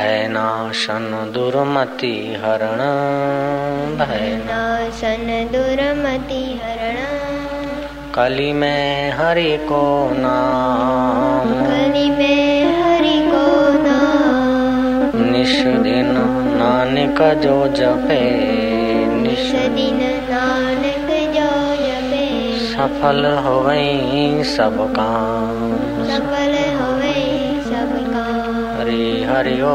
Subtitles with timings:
[0.00, 2.78] भय नाशन दुर्मति हरण।
[3.96, 6.96] भय नाशन दुर्मति हरण।
[8.14, 16.14] कली में हरि को नाम। कली में हरि को नाम। निश दिन
[16.56, 18.30] नानक जो जपे।
[19.06, 23.62] निश दिन नानक जो जपे। सफल हो
[24.44, 25.49] सब काम।
[29.40, 29.68] हरि ओ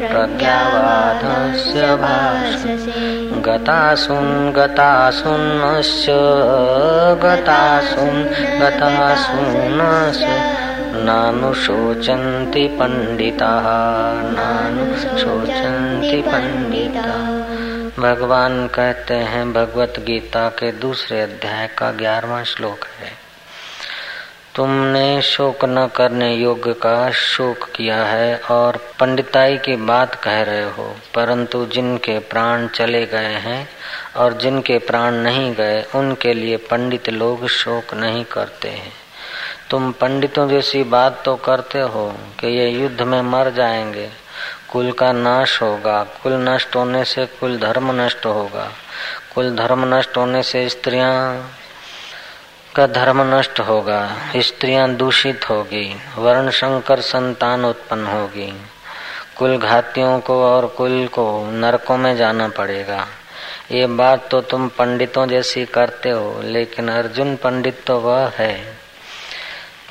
[0.08, 6.12] प्रज्ञावादस्य भाषसे। गतासुन्, गतासुन्नस्य
[7.24, 8.24] गतासुन्,
[8.60, 10.28] गतासुन्नस्य।
[11.04, 13.64] नानुशोचन्ति पण्डिताः
[14.32, 17.38] नानुशोचन्ति पण्डिताः।
[18.02, 23.27] भगवान कहते हैं भगवत गीता के दूसरे अध्याय का ग्यारहवा श्लोक है।
[24.58, 30.64] तुमने शोक न करने योग्य का शोक किया है और पंडिताई की बात कह रहे
[30.64, 33.70] हो, परंतु जिनके प्राण चले गए हैं
[34.16, 38.94] और जिनके प्राण नहीं गए, उनके लिए पंडित लोग शोक नहीं करते हैं।
[39.70, 44.10] तुम पंडितों जैसी बात तो करते हो कि ये युद्ध में मर जाएँगे।
[44.72, 48.72] कुल का नाश होगा। कुल नष्ट होने से कुल धर्म नष्ट होगा।
[49.36, 51.52] कुल धर्म नष्ट होने से स्त्रियाँ
[52.78, 58.62] का धर्म नष्ट होगा, स्त्रियाँ दूषित होगी, वर्ण शंकर संतान उत्पन्न होगी।
[59.38, 63.08] कुल घातियों को और कुल को नरकों में जाना पड़ेगा।
[63.72, 68.78] ये बात तो तुम पंडितों जैसी करते हो, लेकिन अर्जुन पंडित तो वह है,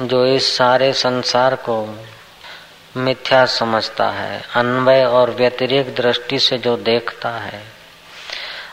[0.02, 1.98] जो इस सारे संसार को
[2.96, 7.62] मिथ्या समझता है, अन्वय और व्यतिरिक्त दृष्टि से जो देखता है।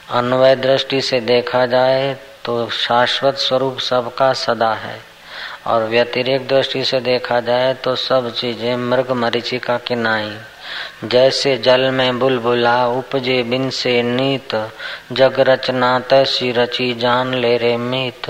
[0.09, 4.99] अन्वय दृष्टि से देखा जाए तो शाश्वत स्वरूप सबका सदा है।
[5.67, 10.35] और व्यतिरिक दृष्टि से देखा जाए तो सब चीज़ें मृग मरीचिका की नाई
[11.03, 14.55] जैसे जल में बुलबुला, उपजे बिन से नीत,
[15.11, 18.29] जग रचना तैसी रची जान ले रे मीत।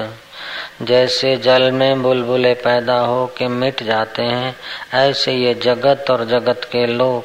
[0.81, 4.55] जैसे जल में बुलबुले पैदा हो के मिट जाते हैं,
[4.93, 7.23] ऐसे ये जगत और जगत के लोग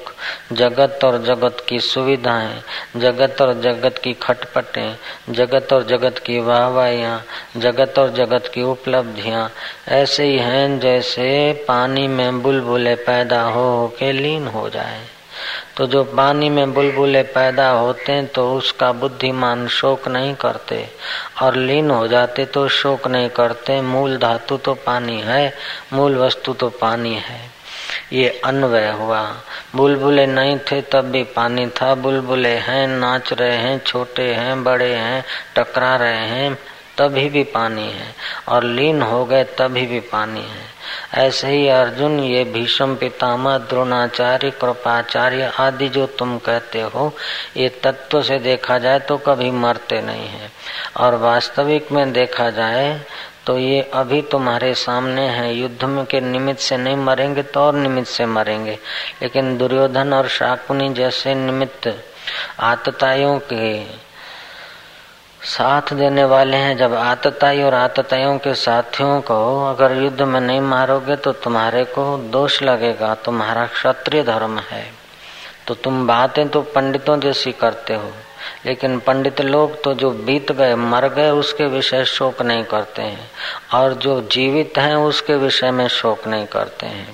[0.53, 2.63] जगत और जगत की सुविधाएँ,
[2.97, 4.97] जगत और जगत की खटपटें,
[5.31, 7.25] जगत और जगत की वाहवाहियाँ,
[7.57, 9.51] जगत और जगत की उपलब्धियाँ,
[9.89, 15.18] ऐसे ही हैं जैसे पानी में बुलबुले पैदा हो के लीन हो जाए।
[15.79, 20.89] तो जो पानी में बुलबुले पैदा होते हैं तो उसका बुद्धिमान शोक नहीं करते।
[21.43, 25.55] और लीन हो जाते तो शोक नहीं करते। मूल धातु तो पानी है,
[25.93, 27.51] मूल वस्तु तो पानी है।
[28.13, 29.35] ये अन्वय हुआ।
[29.77, 34.95] बुलबुले नहीं थे, तब भी पानी था। बुलबुले हैं, नाच रहे हैं, छोटे हैं, बड़े
[34.95, 35.25] हैं,
[35.57, 36.55] टकरा रहे हैं,
[36.99, 38.15] तभी भी पानी है।
[38.49, 40.78] और लीन हो गए, तभी भी पानी है।
[41.15, 47.13] ऐसे ही अर्जुन, ये भीष्म पितामह, द्रोणाचार्य, कृपाचार्य आदि जो तुम कहते हो,
[47.57, 50.51] ये तत्व से देखा जाए तो कभी मरते नहीं है।
[50.97, 53.01] और वास्तविक में देखा जाए
[53.47, 57.75] तो ये अभी तुम्हारे सामने है। युद्ध में के निमित्त से नहीं मरेंगे तो और
[57.75, 58.79] निमित्त से मरेंगे।
[59.23, 62.05] लेकिन दुर्योधन और शाकुनी जैसे निमित्त
[62.61, 64.08] आतताइयों के
[65.41, 69.35] साथ देने वाले हैं। जब आतताई और आतताइयों के साथियों को
[69.67, 74.85] अगर युद्ध में नहीं मारोगे तो तुम्हारे को दोष लगेगा। तुम्हारा क्षत्रिय धर्म है।
[75.67, 78.11] तो तुम बातें तो पंडितों जैसी करते हो,
[78.67, 83.31] लेकिन पंडित लोग तो जो बीत गए, मर गए, उसके विषय शोक नहीं करते हैं,
[83.75, 87.09] और जो जीवित हैं, उसके विषय में शोक नहीं करते हैं।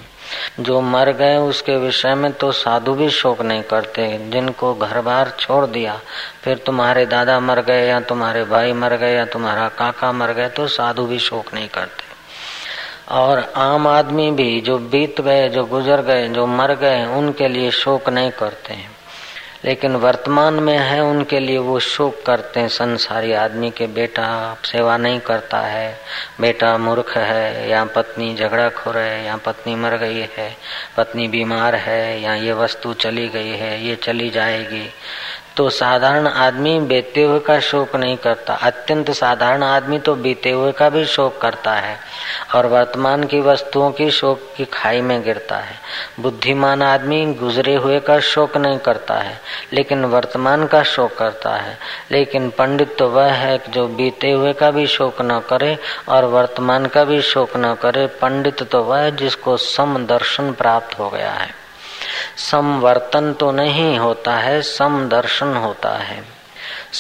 [0.60, 5.32] जो मर गए उसके विषय में तो साधु भी शोक नहीं करते, जिनको घर बार
[5.40, 6.00] छोड़ दिया।
[6.42, 10.48] फिर तुम्हारे दादा मर गए या तुम्हारे भाई मर गए या तुम्हारा काका मर गए
[10.48, 12.02] तो साधु भी शोक नहीं करते।
[13.14, 17.70] और आम आदमी भी जो बीत गए, जो गुजर गए, जो मर गए, उनके लिए
[17.70, 18.93] शोक नहीं करते। हैं
[19.64, 24.96] लेकिन वर्तमान में है, उनके लिए वो शोक करते हैं। संसारी आदमी के बेटा सेवा
[24.96, 25.98] नहीं करता है।
[26.40, 30.56] बेटा मूर्ख है, या पत्नी झगड़ा खो खोर है, या पत्नी मर गई है,
[30.96, 34.90] पत्नी बीमार है, या ये वस्तु चली गई है, ये चली जाएगी।
[35.56, 40.72] तो साधारण आदमी बीते हुए का शोक नहीं करता। अत्यंत साधारण आदमी तो बीते हुए
[40.72, 41.96] का भी शोक करता है
[42.54, 45.78] और वर्तमान की वस्तुओं की शोक की खाई में गिरता है।
[46.20, 49.40] बुद्धिमान आदमी गुजरे हुए का शोक नहीं करता है,
[49.72, 51.78] लेकिन वर्तमान का शोक करता है।
[52.10, 55.76] लेकिन पंडित तो वह है जो बीते हुए का भी शोक न करे
[56.08, 61.10] और वर्तमान का भी शोक न करे। पंडित तो वह जिसको सम दर्शन प्राप्त हो
[61.10, 61.63] गया है।
[62.36, 66.33] समवर्तन तो नहीं होता है समदर्शन होता है।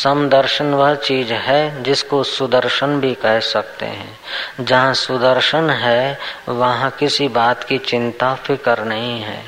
[0.02, 4.18] समदर्शन वह चीज़ है जिसको सुदर्शन भी कह सकते हैं।
[4.60, 6.18] जहाँ सुदर्शन है,
[6.48, 9.42] वहाँ किसी बात की चिंता, फ़िक्र नहीं है।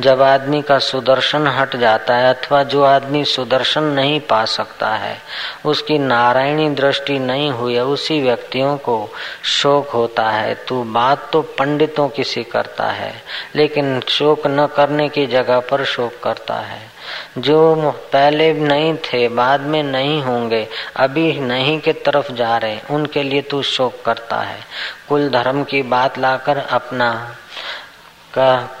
[0.00, 5.18] जब आदमी का सुदर्शन हट जाता है अथवा जो आदमी सुदर्शन नहीं पा सकता है,
[5.64, 9.08] उसकी नारायणी दृष्टि नहीं हुई है, उसी व्यक्तियों को
[9.44, 13.22] शोक होता है। तो बात तो पंडितों की सी करता है,
[13.56, 16.91] लेकिन शोक न करने की जगह पर शोक करता है।
[17.38, 23.22] जो पहले नहीं थे, बाद में नहीं होंगे, अभी नहीं के तरफ़ जा रहे, उनके
[23.22, 24.60] लिए तू शोक करता है।
[25.08, 27.36] कुल धर्म की बात लाकर अपना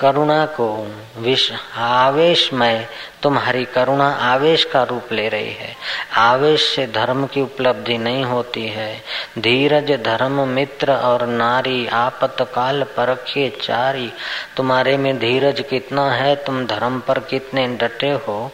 [0.00, 2.86] करुणा को विष आवेश में
[3.22, 5.76] तुम्हारी करुणा आवेश का रूप ले रही है।
[6.16, 9.02] आवेश से धर्म की उपलब्धि नहीं होती है।
[9.38, 14.12] धीरज, धर्म, मित्र और नारी आपतकाल परखे चारी,
[14.56, 18.52] तुम्हारे में धीरज कितना है, तुम धर्म पर कितने डटे हो?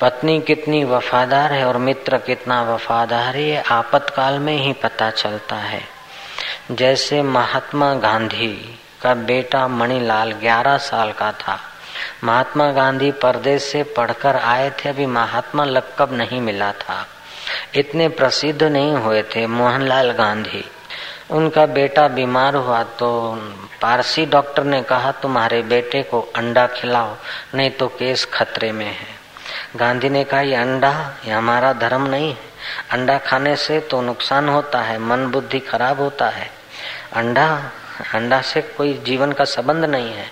[0.00, 5.82] पत्नी कितनी वफादार है और मित्र कितना वफादार है आपतकाल में ही पता चलता है।
[6.70, 11.58] जैसे महात्मा गांधी का बेटा मणिलाल 11 साल का था।
[12.24, 17.06] महात्मा गांधी परदेश से पढ़कर आए थे, अभी महात्मा लक्कब नहीं मिला था।
[17.74, 20.64] इतने प्रसिद्ध नहीं हुए थे मोहनलाल गांधी।
[21.30, 23.10] उनका बेटा बीमार हुआ तो
[23.82, 27.16] पारसी डॉक्टर ने कहा, तुम्हारे बेटे को अंडा खिलाओ,
[27.54, 29.12] नहीं तो केस खतरे में है।
[29.76, 30.92] गांधी ने कहा, ये अंडा,
[31.26, 32.52] ये हमारा धर्म नहीं है।
[32.90, 36.50] अंडा खाने से तो नुकसान होता है, मन बुद्धि खराब होता है।
[37.12, 37.48] अंडा
[38.14, 40.30] अंडा से कोई जीवन का संबंध नहीं है।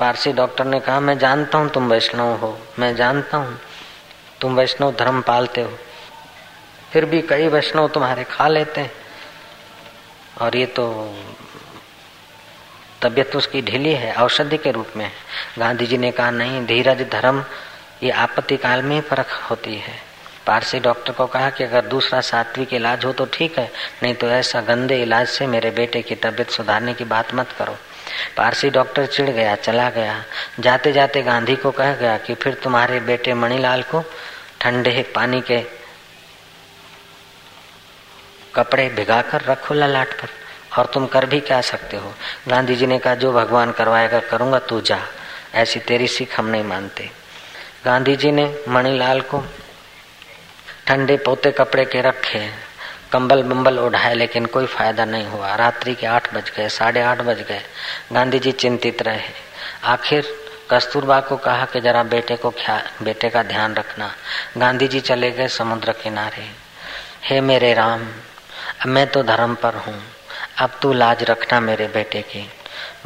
[0.00, 3.60] पारसी डॉक्टर ने कहा, मैं जानता हूँ तुम वैष्णव हो, मैं जानता हूँ
[4.40, 5.78] तुम वैष्णव धर्म पालते हो।
[6.92, 8.92] फिर भी कई वैष्णव तुम्हारे खा लेते हैं।
[10.40, 11.14] और ये तो
[13.02, 15.10] तबियत उसकी ढीली है, औषधि के रूप में
[15.58, 17.44] गांधी जी ने कहा, नहीं, धीरज धर्म,
[18.02, 20.09] ये आपत्ति काल में ही फ़र्क होती है।
[20.50, 23.70] पारसी डॉक्टर को कहा कि अगर दूसरा सात्विक इलाज हो तो ठीक है,
[24.02, 27.76] नहीं तो ऐसा गंदे इलाज से मेरे बेटे की तबीयत सुधारने की बात मत करो।
[28.36, 30.24] पारसी डॉक्टर चिढ़ गया, चला गया।
[30.60, 34.02] जाते जाते गांधी को कह गया कि फिर तुम्हारे बेटे मणिलाल को
[34.60, 35.60] ठंडे पानी के
[38.54, 40.28] कपड़े भिगाकर रखो ललाट पर।
[40.78, 42.14] और तुम कर भी क्या सकते हो?
[42.48, 44.98] गांधी जी ने कहा, जो भगवान करवाएगा करूँगा तू जा।
[45.54, 47.10] ऐसी तेरी सीख हम नहीं मानते।
[47.84, 49.44] गांधी जी ने मणिलाल को
[50.90, 52.38] ठंडे पोते कपड़े के रखे
[53.12, 57.20] कंबल बम्बल उठाए लेकिन कोई फ़ायदा नहीं हुआ। रात्रि के आठ बज गए, साढ़े आठ
[57.20, 57.60] बज गए।
[58.12, 59.28] गांधी जी चिंतित रहे।
[59.84, 60.32] आखिर
[60.70, 62.52] कस्तूरबा को कहा कि जरा बेटे को
[63.02, 64.10] बेटे का ध्यान रखना।
[64.58, 66.48] गांधी जी चले गए समुद्र किनारे।
[67.24, 68.02] हे मेरे राम,
[68.80, 69.98] अब मैं तो धर्म पर हूँ।
[70.58, 72.46] अब तू लाज रखना मेरे बेटे की।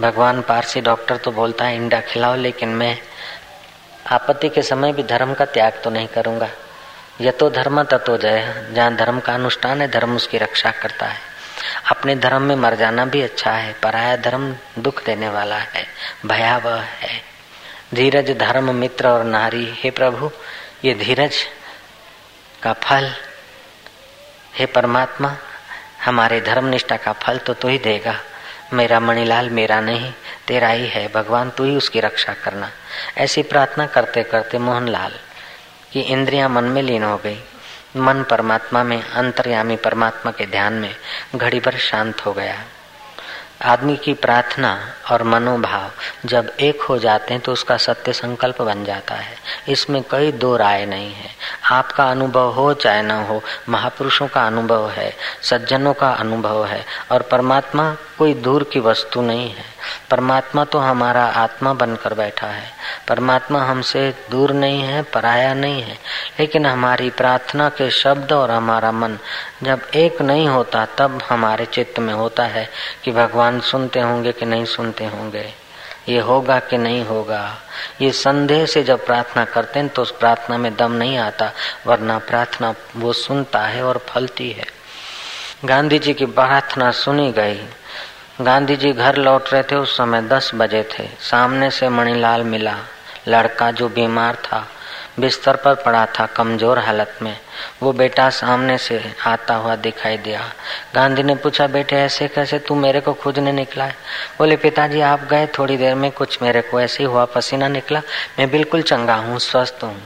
[0.01, 2.99] भगवान पारसी डॉक्टर तो बोलता है, इंडा खिलाओ, लेकिन मैं
[4.11, 6.51] आपत्ति के समय भी धर्म का त्याग तो नहीं करूँगा।
[7.21, 11.19] यह तो धर्म तत्व जय जहाँ धर्म का अनुष्ठान है, धर्म उसकी रक्षा करता है।
[11.91, 15.87] अपने धर्म में मर जाना भी अच्छा है, पराया धर्म दुख देने वाला है,
[16.27, 17.21] भयावह है।
[17.95, 20.31] धीरज धर्म मित्र और नारी, हे प्रभु,
[20.85, 21.37] ये धीरज
[22.63, 23.11] का फल,
[24.55, 25.37] हे परमात्मा,
[26.05, 28.15] हमारे धर्म निष्ठा का फल तो तू ही देगा।
[28.73, 30.13] मेरा मणिलाल मेरा नहीं,
[30.47, 32.71] तेरा ही है, भगवान तू ही उसकी रक्षा करना।
[33.19, 35.13] ऐसी प्रार्थना करते करते मोहनलाल
[35.95, 37.39] की इंद्रियाँ मन में लीन हो गई।
[37.97, 40.97] मन परमात्मा में, अंतर्यामी परमात्मा के ध्यान में
[41.37, 42.59] घड़ी भर शांत हो गया।
[43.63, 45.91] आदमी की प्रार्थना और मनोभाव
[46.25, 49.37] जब एक हो जाते हैं तो उसका सत्य संकल्प बन जाता है।
[49.69, 51.31] इसमें कई दो राय नहीं है।
[51.71, 57.23] आपका अनुभव हो चाहे ना हो, महापुरुषों का अनुभव है, सज्जनों का अनुभव है और
[57.23, 59.74] परमात्मा कोई दूर की वस्तु नहीं है।
[60.11, 62.73] परमात्मा तो हमारा आत्मा बनकर बैठा है।
[63.09, 65.99] परमात्मा हमसे दूर नहीं है, पराया नहीं है।
[66.41, 69.19] लेकिन हमारी प्रार्थना के शब्द और हमारा मन
[69.63, 72.71] जब एक नहीं होता, तब हमारे चित्त में होता है
[73.05, 75.65] कि भगवान सुनते होंगे कि नहीं सुनते होंगे।
[76.09, 77.57] ये होगा कि नहीं होगा।
[78.01, 81.53] ये संदेह से जब प्रार्थना करते हैं तो उस प्रार्थना में दम नहीं आता,
[81.87, 84.67] वरना प्रार्थना वो सुनता है और फलती है।
[85.65, 87.69] गांधी जी की प्रार्थना सुनी गई।
[88.41, 92.77] गांधी जी घर लौट रहे थे उस समय दस बजे थे। सामने से मणिलाल मिला।
[93.29, 94.69] लड़का जो बीमार था,
[95.21, 97.39] बिस्तर पर पड़ा था कमज़ोर हालत में।
[97.83, 100.53] वो बेटा सामने से आता हुआ दिखाई दिया।
[100.95, 103.95] गांधी ने पूछा, बेटे, ऐसे कैसे तू मेरे को खोजने निकला है?
[104.39, 108.03] बोले, पिताजी, आप गए थोड़ी देर में, कुछ मेरे को ऐसे ही हुआ, पसीना निकला।
[108.39, 110.03] मैं बिल्कुल चंगा हूँ, स्वस्थ हूँ।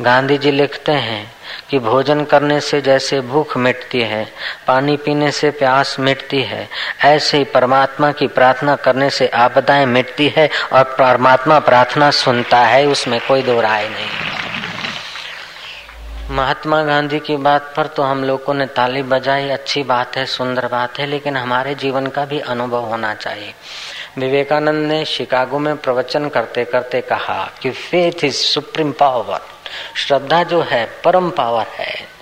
[0.00, 1.34] गांधी जी लिखते हैं
[1.70, 4.32] कि भोजन करने से जैसे भूख मिटती है,
[4.66, 6.68] पानी पीने से प्यास मिटती है,
[7.04, 12.86] ऐसे ही परमात्मा की प्रार्थना करने से आपदाएँ मिटती है और परमात्मा प्रार्थना सुनता है,
[12.86, 14.08] उसमें कोई दो राय नहीं।
[16.30, 20.66] महात्मा गांधी की बात पर तो हम लोगों ने ताली बजाई, अच्छी बात है, सुंदर
[20.66, 23.54] बात है, लेकिन हमारे जीवन का भी अनुभव होना चाहिए।
[24.18, 29.53] विवेकानंद ने शिकागो में प्रवचन करते करते कहा कि फेथ इज़ सुप्रीम पावर
[29.96, 32.14] श्रद्धा जो है, परम पावर है।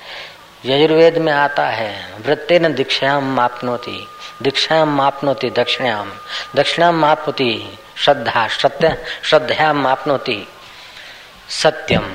[0.64, 4.08] यजुर्वेद में आता है वृत्ते न दीक्षायाम मापनोती
[4.42, 6.12] दीक्षायाम मापनोती दक्षिणाम
[6.56, 10.48] दक्षिणाम मापनोती श्रद्धा सत्य श्रद्धा मापनोती
[11.48, 12.14] सत्यम।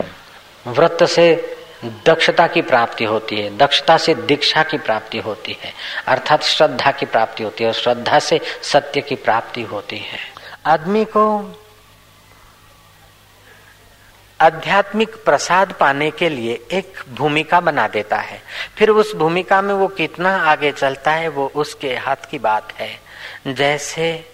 [0.67, 5.73] व्रत से दक्षता की प्राप्ति होती है, दक्षता से दीक्षा की प्राप्ति होती है,
[6.07, 10.19] अर्थात श्रद्धा की प्राप्ति होती है और श्रद्धा से सत्य की प्राप्ति होती है।
[10.65, 11.39] आदमी को
[14.41, 18.41] आध्यात्मिक प्रसाद पाने के लिए एक भूमिका बना देता है।
[18.77, 22.89] फिर उस भूमिका में वो कितना आगे चलता है, वो उसके हाथ की बात है।
[23.47, 24.29] जैसे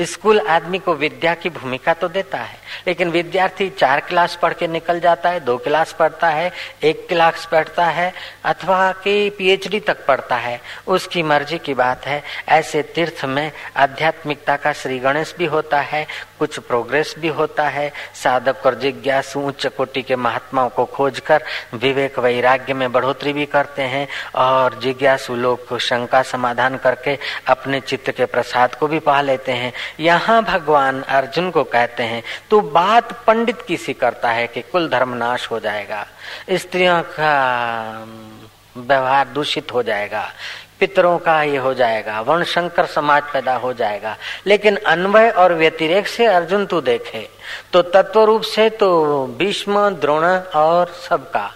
[0.00, 4.66] स्कूल आदमी को विद्या की भूमिका तो देता है लेकिन विद्यार्थी चार क्लास पढ़ के
[4.66, 6.52] निकल जाता है, दो क्लास पढ़ता है,
[6.82, 8.12] एक क्लास पढ़ता है,
[8.44, 14.56] अथवा कि पीएचडी तक पढ़ता है। उसकी मर्ज़ी की बात है। ऐसे तीर्थ में आध्यात्मिकता
[14.56, 16.06] का श्री गणेश भी होता है,
[16.38, 21.42] कुछ प्रोग्रेस भी होता है। साधक और जिज्ञासु उच्च कोटि के महात्माओं को खोजकर
[21.74, 28.10] विवेक वैराग्य में बढ़ोतरी भी करते हैं और जिज्ञासु लोग शंका समाधान करके अपने चित्त
[28.10, 33.12] के प्रसाद को भी पा लेते हैं। यहाँ भगवान अर्जुन को कहते हैं, तू बात
[33.26, 36.06] पंडित की सी करता है कि कुल धर्म नाश हो जाएगा।
[36.50, 38.06] स्त्रियों का
[38.76, 40.28] व्यवहार दूषित हो जाएगा।
[40.80, 44.16] पितरों का ये हो जाएगा। वर्ण शंकर समाज पैदा हो जाएगा।
[44.46, 47.28] लेकिन अन्वय और व्यतिरेक से अर्जुन तू देखे
[47.72, 51.50] तो तत्व रूप से तो भीष्म, द्रोण और सबका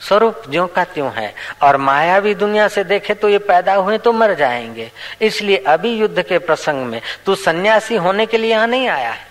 [0.00, 3.98] स्वरूप ज्यो का त्यों है। और माया भी दुनिया से देखे तो ये पैदा हुए
[3.98, 4.90] तो मर जाएँगे।
[5.22, 9.30] इसलिए अभी युद्ध के प्रसंग में तू सन्यासी होने के लिए यहाँ नहीं आया है।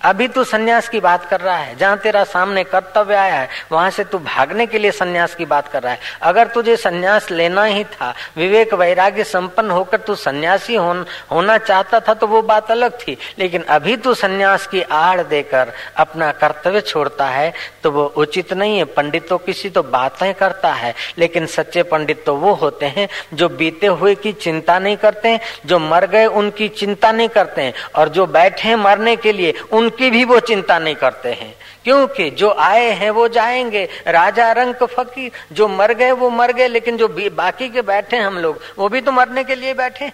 [0.00, 3.90] अभी तू सन्यास की बात कर रहा है जहाँ तेरा सामने कर्तव्य आया है वहाँ
[3.90, 7.64] से तू भागने के लिए सन्यास की बात कर रहा है। अगर तुझे सन्यास लेना
[7.64, 10.92] ही था विवेक वैराग्य संपन्न होकर तू सन्यासी हो,
[11.30, 15.72] होना चाहता था तो वो बात अलग थी। लेकिन अभी तू सन्यास की आड़ देकर
[15.96, 20.72] अपना कर्तव्य छोड़ता है तो वो उचित नहीं है। पंडित तो किसी तो बातें करता
[20.72, 25.38] है लेकिन सच्चे पंडित तो वो होते हैं जो बीते हुए की चिंता नहीं करते
[25.66, 30.10] जो मर गए उनकी चिंता नहीं करते और जो बैठे मरने के लिए उन उनकी
[30.10, 35.32] भी वो चिंता नहीं करते हैं। क्योंकि जो आए हैं वो जाएँगे। राजा रंग फकीर
[35.52, 39.00] जो मर गए वो मर गए, लेकिन जो बाकी के बैठे हम लोग, वो भी
[39.00, 40.12] तो मरने के लिए बैठे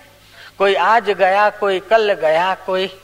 [0.59, 3.01] कोई आज गया, कोई कल गया, कोई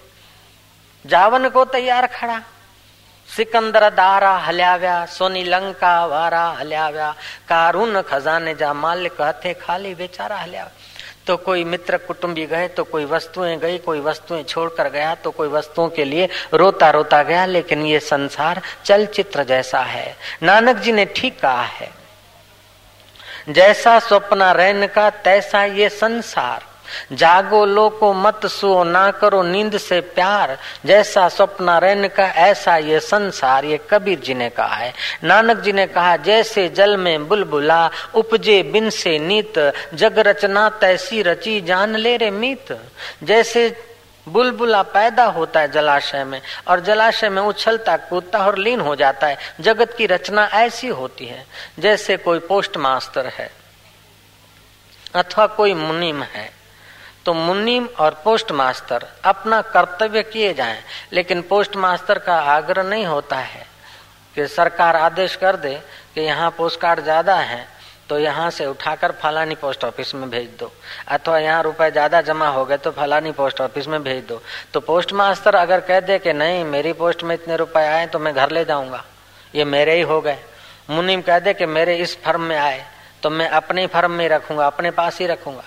[1.07, 2.41] जावन को तैयार खड़ा।
[3.37, 7.15] सिकंदर दारा हल्याव्या, सोनी लंका वारा हल्याव्या।
[7.49, 10.71] कारून खजाने जा मालिक, हथे खाली बेचारा हल्या
[11.29, 15.49] तो कोई मित्र कुटुंबी गए तो कोई वस्तुएँ गई, कोई वस्तुएँ छोड़कर गया तो कोई
[15.49, 21.05] वस्तुओं के लिए रोता रोता गया, लेकिन ये संसार चलचित्र जैसा है। नानक जी ने
[21.07, 21.91] ठीक कहा है,
[23.49, 26.65] जैसा स्वप्न रैन का, तैसा ये संसार।
[27.13, 33.01] जागो लोको मत सो ना करो नींद से प्यार। जैसा स्वप्न रैन का, ऐसा ये
[33.01, 34.93] संसार, ये कबीर जी ने कहा है।
[35.25, 39.59] नानक जी ने कहा, जैसे जल में बुलबुला, उपजे बिन से नीत।
[39.95, 42.81] जग रचना तैसी रची, जान ले रे मीत।
[43.23, 43.85] जैसे
[44.29, 49.27] बुलबुला पैदा होता है जलाशय में, और जलाशय में उछलता कूदता और लीन हो जाता
[49.27, 51.47] है। जगत की रचना ऐसी होती है,
[51.79, 53.51] जैसे कोई पोस्ट मास्टर है,
[55.15, 56.58] अथवा कोई मुनिम है।
[57.29, 60.79] तो मुनिम और पोस्ट मास्टर अपना कर्तव्य किए जाएँ,
[61.13, 63.67] लेकिन पोस्ट मास्टर का आग्रह नहीं होता है
[64.35, 65.75] कि सरकार आदेश कर दे
[66.15, 67.67] कि यहाँ पोस्ट कार्ड ज़्यादा है
[68.09, 70.73] तो यहाँ से उठाकर फलानी पोस्ट ऑफ़िस में भेज दो।
[71.09, 74.41] अथवा यहाँ रुपए ज़्यादा जमा हो गए तो फलानी पोस्ट ऑफ़िस में भेज दो।
[74.75, 78.19] तो पोस्ट मास्टर अगर कह दे कि नहीं, मेरी पोस्ट में इतने रुपए आए तो
[78.19, 79.05] मैं घर ले जाऊँगा।
[79.55, 80.39] ये मेरे ही हो गए।
[80.91, 82.85] मुनिम कह दे कि मेरे इस फर्म में आए
[83.23, 85.63] तो मैं अपने फर्म में रखूँगा, अपने पास ही रखूँगा।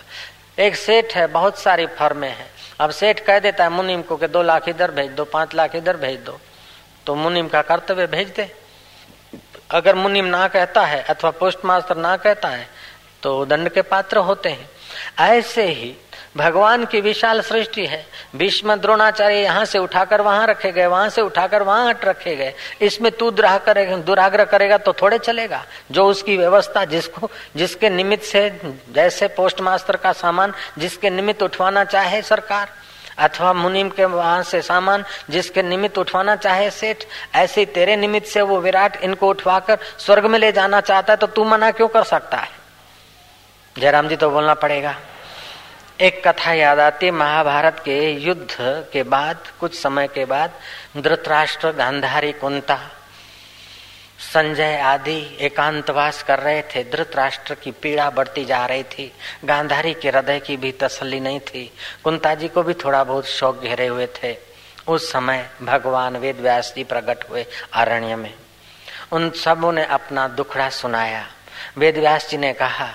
[0.57, 4.27] एक सेठ है, बहुत सारी फर्मे हैं। अब सेठ कह देता है, मुनिम को कि
[4.27, 6.39] दो लाख इधर भेज दो, पाँच लाख इधर भेज दो।
[7.05, 8.49] तो मुनिम का कर्तव्य भेज दे।
[9.71, 12.67] अगर मुनिम ना कहता है अथवा पोस्ट मास्टर ना कहता है
[13.23, 14.69] तो दंड के पात्र होते हैं।
[15.19, 15.95] ऐसे ही
[16.35, 21.21] भगवान की विशाल सृष्टि है। भीष्म, द्रोणाचार्य यहाँ से उठाकर वहाँ रखे गए, वहाँ से
[21.21, 26.05] उठाकर वहाँ हट रखे गए। इसमें तू दुराह करेगा, दुराग्रह करेगा तो थोड़े चलेगा। जो
[26.05, 28.49] उसकी व्यवस्था जिसको, जिसके निमित्त से,
[28.93, 32.69] जैसे पोस्ट मास्टर का सामान, जिसके निमित्त उठवाना चाहे सरकार,
[33.19, 37.03] अथवा मुनिम के वहाँ से सामान, जिसके निमित्त उठवाना चाहे सेठ,
[37.35, 41.27] ऐसे तेरे निमित्त से वो विराट इनको उठवाकर स्वर्ग में ले जाना चाहता है तो
[41.27, 42.49] तू मना क्यों कर सकता है?
[43.75, 44.95] जयराम जी तो बोलना पड़ेगा।
[46.01, 48.55] एक कथा याद आती महाभारत के युद्ध
[48.93, 50.51] के बाद, कुछ समय के बाद,
[50.97, 52.79] धृतराष्ट्र, गांधारी, कुंता,
[54.33, 59.11] संजय आदि एकांतवास कर रहे थे। धृतराष्ट्र की पीड़ा बढ़ती जा रही थी।
[59.45, 63.61] गांधारी के हृदय की भी तसल्ली नहीं थी। कुंता जी को भी थोड़ा बहुत शौक
[63.61, 64.37] घेरे हुए थे।
[64.87, 68.33] उस समय भगवान वेद व्यास जी प्रकट हुए अरण्य में।
[69.11, 71.27] उन सबों ने अपना दुखड़ा सुनाया।
[71.77, 72.89] वेद व्यास जी ने कहा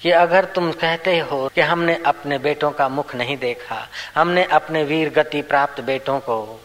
[0.00, 4.82] कि अगर तुम कहते हो कि हमने अपने बेटों का मुख नहीं देखा, हमने अपने
[4.84, 6.60] वीर गति प्राप्त बेटों को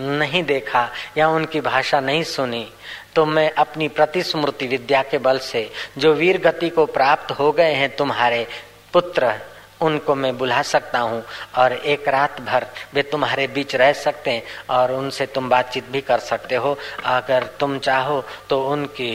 [0.00, 2.66] नहीं देखा या उनकी भाषा नहीं सुनी
[3.14, 7.72] तो मैं अपनी प्रतिस्मृति विद्या के बल से जो वीर गति को प्राप्त हो गए
[7.74, 8.46] हैं तुम्हारे
[8.92, 9.34] पुत्र,
[9.80, 11.22] उनको मैं बुला सकता हूँ
[11.56, 16.00] और एक रात भर वे तुम्हारे बीच रह सकते हैं और उनसे तुम बातचीत भी
[16.00, 19.12] कर सकते हो। अगर तुम चाहो तो उनकी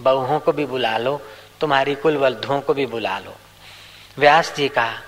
[0.00, 1.20] बहुओं को भी बुला लो।
[1.60, 3.36] तुम्हारी कुल वल्धुओं को भी बुला लो।
[4.18, 5.00] व्यास जी का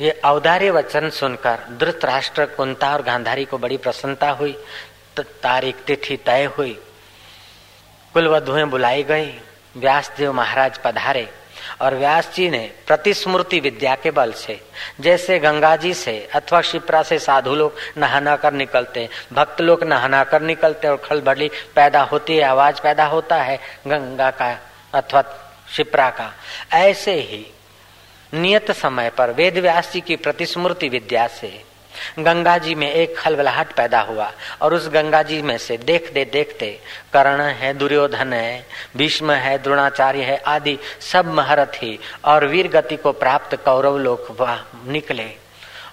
[0.00, 4.56] ये अवधार्य वचन सुनकर धृतराष्ट्र कुंता और गांधारी को बड़ी प्रसन्नता हुई।
[5.20, 6.78] तारीख तिथि तय हुई।
[8.12, 9.40] कुल वधुएँ बुलाई गई।
[9.76, 11.43] व्यास देव महाराज पधारे।
[11.80, 14.60] और व्यास जी ने प्रतिस्मृति विद्या के बल से,
[15.00, 20.22] जैसे गंगा जी से अथवा शिप्रा से साधु लोग नहाना कर निकलते भक्त लोग नहाना
[20.24, 24.56] कर निकलते और खलबली पैदा होती है, आवाज़ पैदा होता है गंगा का
[24.94, 25.24] अथवा
[25.68, 26.32] शिप्रा का।
[26.72, 27.46] ऐसे ही
[28.32, 31.48] नियत समय पर वेद व्यास जी की प्रतिस्मृति विद्या से
[32.18, 34.30] गंगा जी में एक खलबलाहट पैदा हुआ
[34.62, 36.70] और उस गंगा जी में से देखते देखते
[37.12, 43.12] कर्ण है, दुर्योधन है, भीष्म है, द्रोणाचार्य है, आदि सब महारथी और वीर गति को
[43.12, 44.36] प्राप्त कौरव लोग
[44.86, 45.30] निकले।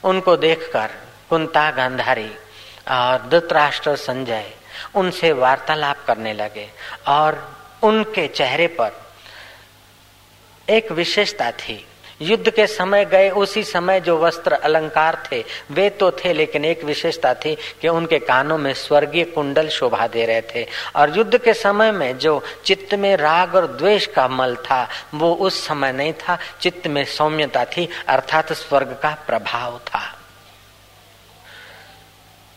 [0.04, 0.90] उनको देखकर
[1.30, 2.30] कुंता गांधारी
[2.92, 4.46] और धृतराष्ट्र संजय
[4.96, 6.68] उनसे वार्तालाप करने लगे
[7.08, 7.38] और
[7.84, 8.92] उनके चेहरे पर
[10.68, 11.86] एक विशेषता थी
[12.22, 16.84] युद्ध के समय गए, उसी समय जो वस्त्र अलंकार थे, वे तो थे, लेकिन एक
[16.84, 21.54] विशेषता थी कि उनके कानों में स्वर्गीय कुंडल शोभा दे रहे थे। और युद्ध के
[21.54, 26.14] समय में जो चित्त में राग और द्वेष का मल था, वो उस समय नहीं
[26.14, 30.18] था। चित्त में सौम्यता थी, अर्थात स्वर्ग का प्रभाव था।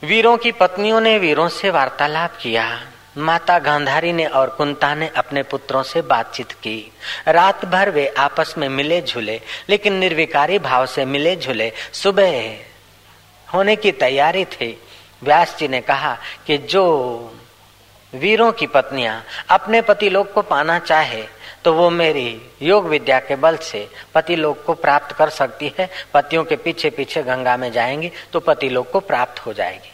[0.05, 5.43] वीरों की पत्नियों ने वीरों से वार्तालाप किया। माता गांधारी ने और कुंता ने अपने
[5.43, 6.93] पुत्रों से बातचीत की।
[7.29, 12.57] रात भर वे आपस में मिले झुले, लेकिन निर्विकारी भाव से मिले झुले सुबह
[13.49, 14.77] होने की तैयारी थी।
[15.23, 16.85] व्यास जी ने कहा कि जो
[18.13, 21.25] वीरों की पत्नियाँ अपने पति लोग को पाना चाहे
[21.65, 25.89] तो वो मेरी योग विद्या के बल से पति लोग को प्राप्त कर सकती है।
[26.15, 29.94] पतियों के पीछे पीछे गंगा में जाएँगी तो पति लोग को प्राप्त हो जाएगी।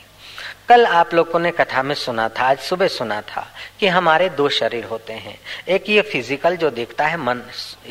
[0.71, 3.47] कल आप लोगों ने कथा में सुना था, आज सुबह सुना था
[3.81, 5.35] कि हमारे दो शरीर होते हैं।
[5.69, 7.41] एक ये फ़िज़िकल जो दिखता है मन,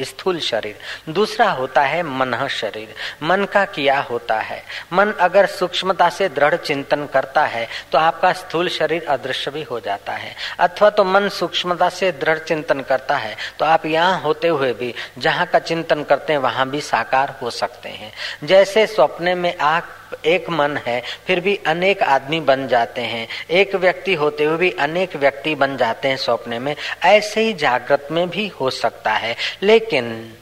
[0.02, 0.76] स्थूल शरीर,
[1.10, 4.62] दूसरा होता है मन शरीर। मन का किया होता है।
[4.94, 9.80] मन अगर सूक्ष्मता से दृढ़ चिंतन करता है तो आपका स्थूल शरीर अदृश्य भी हो
[9.82, 14.48] जाता है। अथवा तो मन सूक्ष्मता से दृढ़ चिंतन करता है तो आप यहाँ होते
[14.48, 18.12] हुए भी, जहाँ का चिंतन करते हैं, वहाँ भी साकार हो सकते हैं।
[18.44, 23.76] जैसे स्वप्ने में आग एक मन है, फिर भी अनेक आदमी बन जाते हैं। एक
[23.76, 28.30] व्यक्ति होते हुए भी अनेक व्यक्ति बन जाते हैं स्वप्ने में। ऐसे ही जागृत में
[28.30, 30.34] भी हो सकता है। लेकिन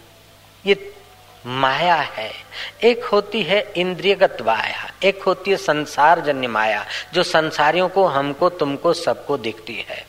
[0.66, 0.94] ये
[1.46, 2.32] माया है।
[2.84, 8.50] एक होती है इंद्रियगत माया, एक होती है संसार जन्य माया, जो संसारियों को, हमको,
[8.50, 10.06] तुमको सबको दिखती है।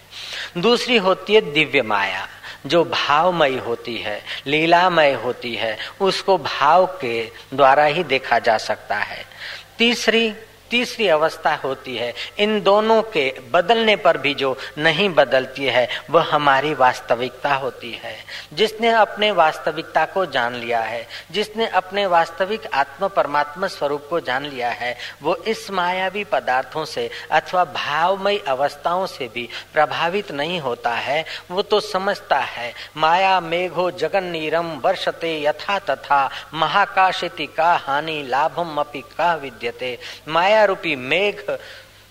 [0.58, 2.28] दूसरी होती है दिव्य माया।
[2.66, 8.96] जो भावमय होती है, लीलामय होती है, उसको भाव के द्वारा ही देखा जा सकता
[8.96, 9.26] है।
[9.78, 10.34] तीसरी
[10.70, 16.34] तीसरी अवस्था होती है। इन दोनों के बदलने पर भी जो नहीं बदलती है, वह
[16.34, 18.16] हमारी वास्तविकता होती है।
[18.54, 24.46] जिसने अपने वास्तविकता को जान लिया है, जिसने अपने वास्तविक आत्म परमात्मा स्वरूप को जान
[24.46, 30.90] लिया है, वो इस मायावी पदार्थों से अथवा भावमयी अवस्थाओं से भी प्रभावित नहीं होता
[30.90, 38.22] है। वो तो समझता है, माया मेघो जगन नीरम वर्षते यथा तथा, महाकाशिति का हानि
[38.28, 41.56] लाभम अपि का विद्यते। माया माया रूपी मेघ,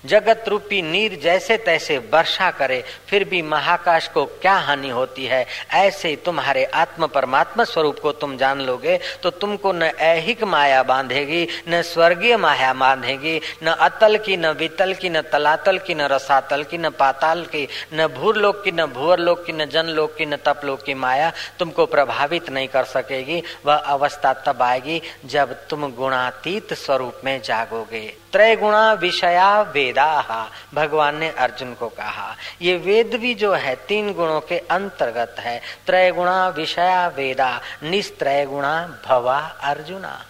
[0.04, 5.46] जगत रूपी नीर जैसे तैसे वर्षा करे, फिर भी महाकाश को क्या हानि होती है?
[5.74, 11.48] ऐसे तुम्हारे आत्म परमात्मा स्वरूप को तुम जान लोगे तो तुमको न ऐहिक माया बांधेगी,
[11.68, 16.64] न स्वर्गीय माया बांधेगी, न अतल की, न वितल की, न तलातल की, न रसातल
[16.64, 20.36] की, न पाताल की, न भूरलोक की, न भूअर लोक की, न जनलोक की, न
[20.46, 26.74] तपलोक की माया तुमको प्रभावित नहीं कर सकेगी, वह अवस्था तब आएगी जब तुम गुणातीत
[26.76, 28.06] स्वरूप में जागोगे।
[28.38, 34.14] त्रय गुणा विषया वेदा। भगवान ने अर्जुन को कहा, ये वेद भी जो है, तीन
[34.14, 40.26] गुणों के अंतर्गत है। त्रय गुणा विषया वेदा निस्त्रय गुणा भवा अर्जुना।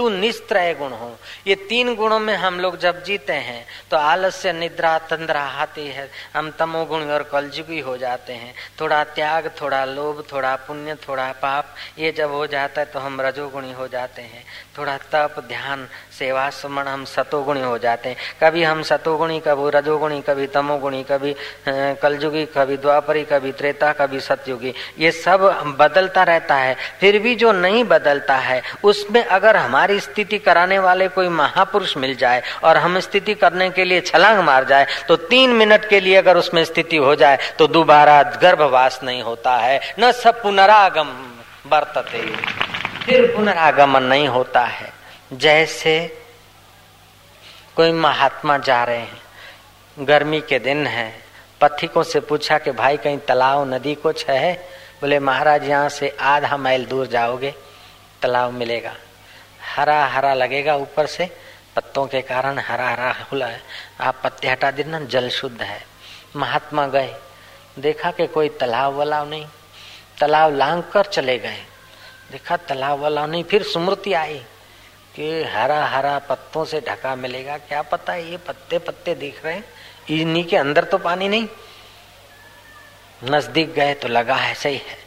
[0.00, 1.10] तू निस्त्रय गुण हो।
[1.46, 6.08] ये तीन गुणों में हम लोग जब जीते हैं तो आलस्य, निद्रा, तंद्रा आती है।
[6.36, 11.74] हम तमोगुण और कलजुगी हो जाते हैं। थोड़ा त्याग, थोड़ा लोभ, थोड़ा पुण्य, थोड़ा पाप,
[11.98, 14.44] ये जब हो जाता है तो हम रजोगुणी हो जाते हैं।
[14.78, 15.86] थोड़ा तप, ध्यान,
[16.18, 21.34] सेवा, सुमन, हम सतोगुणी हो जाते हैं। कभी हम सतोगुणी, कभी रजोगुणी, कभी तमोगुणी, कभी
[22.02, 25.40] कलजुगी कभी द्वापरी, कभी त्रेता, कभी सतयुगी। ये सब
[25.78, 31.08] बदलता रहता है। फिर भी जो नहीं बदलता है, उसमें अगर हमारी स्थिति कराने वाले
[31.08, 35.50] कोई महापुरुष मिल जाए और हम स्थिति करने के लिए छलांग मार जाए तो तीन
[35.50, 40.12] मिनट के लिए अगर उसमें स्थिति हो जाए तो दोबारा गर्भवास नहीं होता है। न
[40.12, 41.08] सब पुनरागम
[41.66, 42.20] बरतते
[43.04, 44.92] फिर पुनरागमन नहीं होता है।
[45.32, 46.22] जैसे
[47.76, 49.20] कोई महात्मा जा रहे हैं,
[49.98, 51.22] गर्मी के दिन है,
[51.60, 54.52] पथिकों से पूछा कि, भाई, कहीं तालाब, नदी कुछ है?
[55.00, 57.54] बोले, महाराज, यहाँ से आधा माइल दूर जाओगे,
[58.22, 58.92] तालाब मिलेगा।
[59.76, 61.30] हरा हरा लगेगा ऊपर से,
[61.76, 63.60] पत्तों के कारण हरा हरा खुला है।
[64.00, 65.82] आप पत्ते हटा देना, जल शुद्ध है।
[66.36, 67.14] महात्मा गए,
[67.78, 69.46] देखा कि कोई तालाब वाला नहीं,
[70.20, 71.62] तालाब लांग कर चले गए।
[72.32, 74.38] देखा तालाब वाला नहीं, फिर स्मृति आई
[75.16, 79.54] कि हरा हरा पत्तों से ढका मिलेगा। क्या पता है ये पत्ते पत्ते दिख रहे
[79.54, 79.64] हैं?
[80.10, 81.48] इन्हीं के अंदर तो पानी नहीं।
[83.24, 84.98] नज़दीक गए तो लगा है सही है।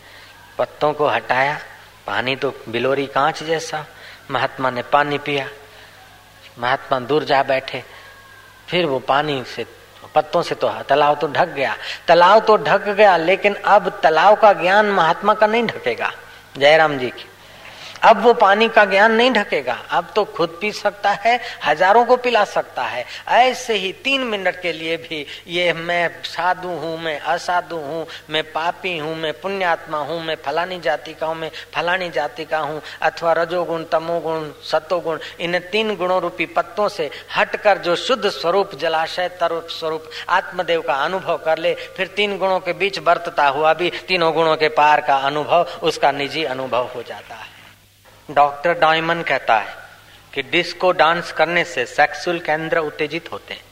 [0.58, 1.60] पत्तों को हटाया,
[2.08, 3.86] पानी तो बिलोरी कांच जैसा।
[4.32, 5.50] महात्मा ने पानी पिया।
[6.60, 7.84] महात्मा दूर जा बैठे।
[8.70, 9.66] फिर वो पानी से,
[10.16, 11.76] पत्तों से तो तालाब तो ढक गया।
[12.08, 16.12] तालाब तो ढक गया, लेकिन अब तालाब का ज्ञान महात्मा का नहीं ढकेगा।
[16.58, 17.26] जयराम जी की।
[18.04, 22.16] अब वो पानी का ज्ञान नहीं ढकेगा। अब तो खुद पी सकता है, हज़ारों को
[22.18, 27.20] पिला सकता है। ऐसे ही तीन मिनट के लिए भी ये मैं साधु हूँ, मैं
[27.20, 32.10] असाधु हूँ, मैं पापी हूँ, मैं पुण्यात्मा हूँ, मैं फलानी जाति का हूँ, मैं फलानी
[32.10, 37.96] जाति का हूँ, अथवा रजोगुण, तमोगुण सतोगुण इन तीन गुणों रूपी पत्तों से हटकर जो
[37.96, 43.00] शुद्ध स्वरूप, जलाशय तरुप स्वरूप, आत्मदेव का अनुभव कर ले, फिर तीन गुणों के बीच
[43.00, 47.53] बरतता हुआ भी तीनों गुणों के पार का अनुभव, उसका निजी अनुभव हो जाता है।
[48.32, 49.76] डॉक्टर डायमन कहता है
[50.34, 53.64] कि डिस्को डांस करने से सेक्सुअल केंद्र उत्तेजित होते हैं।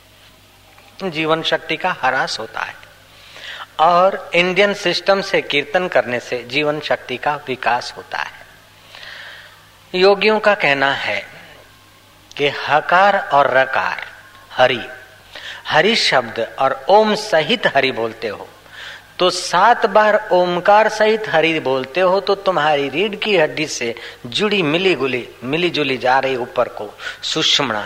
[1.11, 2.75] जीवन शक्ति का हरास होता है।
[3.79, 8.41] और इंडियन सिस्टम से कीर्तन करने से जीवन शक्ति का विकास होता है।
[9.95, 11.27] योगियों का कहना है
[12.37, 14.07] कि हकार और रकार,
[14.51, 14.89] हरि
[15.67, 18.49] हरि शब्द और ओम सहित हरि बोलते हो।
[19.21, 23.93] तो सात बार ओमकार सहित हरि बोलते हो तो तुम्हारी रीढ़ की हड्डी से
[24.27, 26.89] जुड़ी मिली गुली मिली जुली जा रही ऊपर को।
[27.23, 27.83] सुषमणा,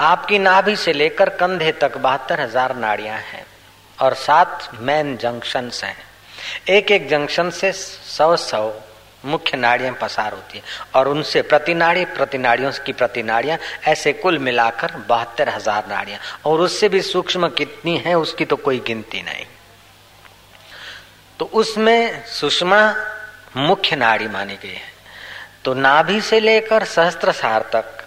[0.00, 3.44] आपकी नाभि से लेकर कंधे तक बहत्तर हज़ार नाड़ियाँ हैं
[3.98, 5.96] और सात मेन जंक्शन हैं।
[6.70, 8.64] एक एक जंक्शन से सौ सौ
[9.24, 10.64] मुख्य नाड़ियाँ पसार होती है
[10.94, 16.20] और उनसे प्रति नाड़ी, प्रति नाड़ियों की प्रति नाड़ियाँ ऐसे कुल मिलाकर बहत्तर हज़ार नाड़ियाँ।
[16.46, 19.46] और उससे भी सूक्ष्म कितनी है, उसकी तो कोई गिनती नहीं।
[21.42, 22.80] तो उसमें सुषमा
[23.56, 24.90] मुख्य नाड़ी मानी गई है।
[25.64, 28.04] तो नाभि से लेकर सहस्त्र सार तक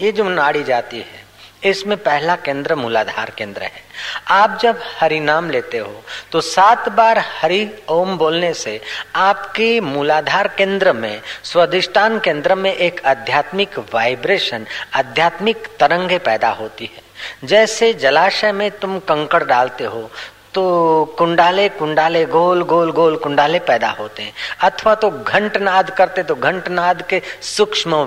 [0.00, 1.24] ये जो नाड़ी जाती है,
[1.62, 3.82] इसमें पहला केंद्र मूलाधार केंद्र है।
[4.30, 8.80] आप जब हरि नाम लेते हो तो सात बार हरि ओम बोलने से
[9.16, 17.02] आपके मूलाधार केंद्र में स्वादिष्टान केंद्र में एक आध्यात्मिक वाइब्रेशन, आध्यात्मिक तरंगे पैदा होती है।
[17.44, 20.10] जैसे जलाशय में तुम कंकड़ डालते हो
[20.54, 26.22] तो कुंडाले कुंडाले, गोल गोल गोल कुंडाले पैदा होते हैं। अथवा तो घंट नाद करते
[26.22, 28.06] तो घंट नाद के सूक्ष्म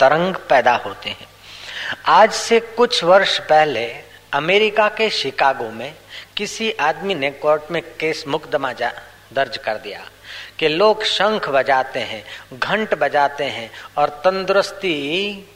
[0.00, 1.26] तरंग पैदा होते हैं।
[2.06, 3.86] आज से कुछ वर्ष पहले
[4.32, 5.92] अमेरिका के शिकागो में
[6.36, 10.00] किसी आदमी ने कोर्ट में केस मुकदमा दर्ज कर दिया
[10.58, 12.24] कि लोग शंख बजाते हैं,
[12.58, 15.48] घंट बजाते हैं और तंदुरुस्ती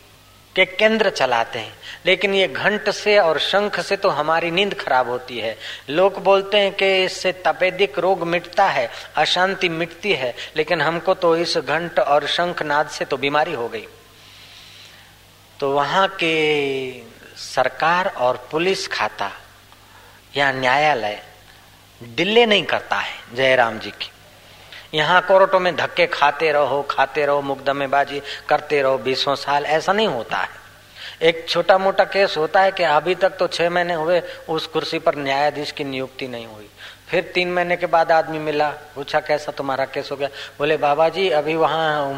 [0.56, 1.74] के केंद्र चलाते हैं।
[2.06, 5.56] लेकिन ये घंट से और शंख से तो हमारी नींद खराब होती है।
[5.90, 11.36] लोग बोलते हैं कि इससे तपेदिक रोग मिटता है, अशांति मिटती है, लेकिन हमको तो
[11.36, 13.86] इस घंट और शंख नाद से तो बीमारी हो गई।
[15.60, 17.02] तो वहाँ के
[17.36, 19.30] सरकार और पुलिस खाता
[20.36, 21.22] या न्यायालय
[22.00, 24.10] डिले नहीं करता है जयराम जी की।
[24.96, 30.08] यहाँ कोर्टों में धक्के खाते रहो खाते रहो, मुकदमेबाजी करते रहो, बीसों साल ऐसा नहीं
[30.08, 30.48] होता है।
[31.22, 34.98] एक छोटा मोटा केस होता है कि अभी तक तो छह महीने हुए, उस कुर्सी
[34.98, 36.68] पर न्यायाधीश की नियुक्ति नहीं हुई।
[37.08, 40.28] फिर तीन महीने के बाद आदमी मिला, पूछा, कैसा तुम्हारा केस हो गया?
[40.58, 42.14] बोले बाबा जी अभी वहाँ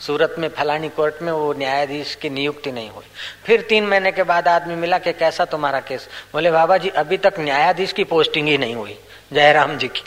[0.00, 3.04] सूरत में, फलानी कोर्ट में वो न्यायाधीश की नियुक्ति नहीं हुई।
[3.44, 6.08] फिर तीन महीने के बाद आदमी मिला कि, कैसा तुम्हारा केस?
[6.32, 8.98] बोले बाबा जी अभी तक न्यायाधीश की पोस्टिंग ही नहीं हुई।
[9.32, 10.02] जयराम जी की।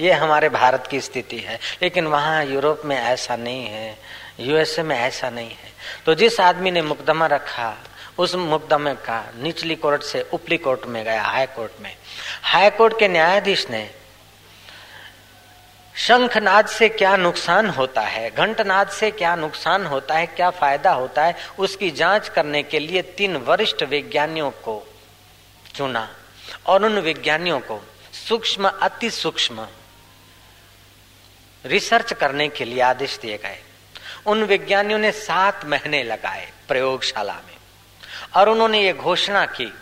[0.00, 3.98] ये हमारे भारत की स्थिति है। लेकिन वहाँ यूरोप में ऐसा नहीं है।
[4.40, 5.72] यूएसए में ऐसा नहीं है।
[6.06, 7.76] तो जिस आदमी ने मुकदमा रखा,
[8.18, 11.96] उस मुकदमे का निचली कोर्ट से उपली कोर्ट में गया, हाई कोर्ट में।
[12.42, 13.90] हाई कोर्ट के न्यायाधीश ने,
[15.96, 21.24] शंखनाद से क्या नुकसान होता है, घंटनाद से क्या नुकसान होता है, क्या फ़ायदा होता
[21.24, 24.88] है, उसकी जाँच करने के लिए तीन वरिष्ठ विज्ञानियों को
[25.74, 26.14] चुना
[26.66, 27.84] और उन विज्ञानियों को
[28.28, 29.66] सूक्ष्म, अति सूक्ष्म
[31.66, 33.58] रिसर्च करने के लिए आदेश दिए गए।
[34.26, 37.56] उन विज्ञानियों ने सात महीने लगाए प्रयोगशाला में।
[38.36, 39.74] और उन्होंने ये घोषणा की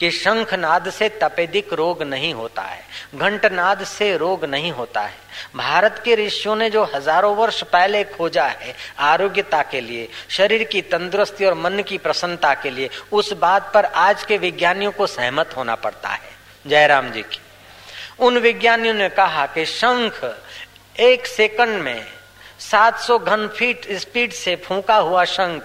[0.00, 2.82] कि शंखनाद से तपेदिक रोग नहीं होता है,
[3.14, 5.14] घंटनाद से रोग नहीं होता है।
[5.56, 10.82] भारत के ऋषियों ने जो हज़ारों वर्ष पहले खोजा है आरोग्यता के लिए, शरीर की
[10.82, 15.56] तंदुरुस्ती और मन की प्रसन्नता के लिए, उस बात पर आज के विज्ञानियों को सहमत
[15.56, 16.30] होना पड़ता है।
[16.66, 17.40] जयराम जी की।
[18.18, 20.43] उन विज्ञानियों ने कहा कि शंख
[20.94, 22.06] एक सेकंड में
[22.60, 25.62] 700 घन फीट स्पीड से फूका हुआ शंख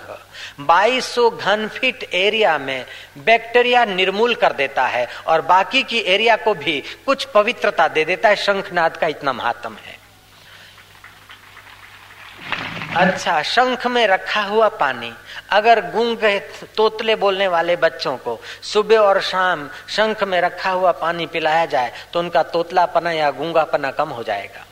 [0.59, 2.85] 2200 घन फीट एरिया में
[3.17, 8.29] बैक्टीरिया निर्मूल कर देता है और बाकी की एरिया को भी कुछ पवित्रता दे देता
[8.29, 9.97] है। शंखनाद का इतना महात्म है।
[12.97, 15.11] अच्छा शंख में रखा हुआ पानी,
[15.49, 16.37] अगर गूँगे
[16.77, 21.93] तोतले बोलने वाले बच्चों को, सुबह और शाम शंख में रखा हुआ पानी पिलाया जाए
[22.13, 24.65] तो उनका तोतलापना या गूंगापना कम हो जाएगा।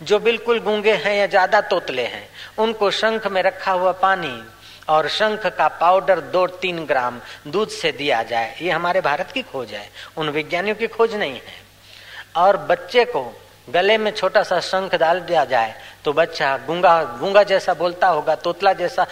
[0.00, 4.42] जो बिल्कुल गूँगे हैं या ज़्यादा तोतले हैं, उनको शंख में रखा हुआ पानी
[4.88, 9.42] और शंख का पाउडर दो तीन ग्राम दूध से दिया जाए, ये हमारे भारत की
[9.42, 11.66] खोज है, उन विज्ञानियों की खोज नहीं है।
[12.36, 13.24] और बच्चे को
[13.68, 18.34] गले में छोटा सा शंख डाल दिया जाए तो बच्चा गूँगा गूँगा जैसा बोलता होगा,
[18.36, 19.06] तोतला जैसा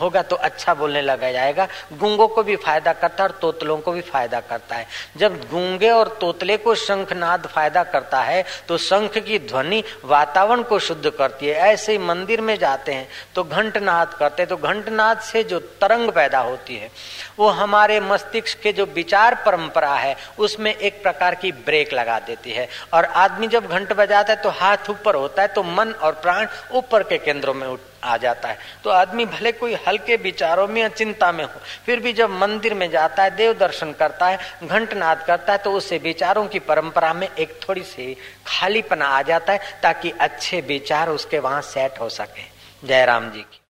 [0.00, 3.92] होगा तो अच्छा बोलने लगा जाएगा। गूंगों को भी फ़ायदा करता है और तोतलों को
[3.92, 9.18] भी फ़ायदा करता है। जब गूँगे और तोतले को शंखनाद फ़ायदा करता है तो शंख
[9.18, 14.14] की ध्वनि वातावरण को शुद्ध करती है। ऐसे ही मंदिर में जाते हैं तो घंटनाद
[14.14, 16.90] करते हैं। तो घंटनाद से जो तरंग पैदा होती है,
[17.38, 22.52] वो हमारे मस्तिष्क के जो विचार परंपरा है, उसमें एक प्रकार की ब्रेक लगा देती
[22.52, 26.12] है। और आदमी जब घंट बजाता है तो हाथ ऊपर होता है तो मन और
[26.22, 30.66] प्राण ऊपर के केंद्रों में उठ आ जाता है। तो आदमी भले कोई हल्के विचारों
[30.68, 34.26] में या चिंता में हो, फिर भी जब मंदिर में जाता है, देव दर्शन करता
[34.26, 39.06] है घंट नाद करता है तो उसे विचारों की परंपरा में एक थोड़ी सी खालीपना
[39.06, 42.42] आ जाता है, ताकि अच्छे विचार उसके वहाँ सेट हो सके।
[42.84, 43.60] जयराम जी की।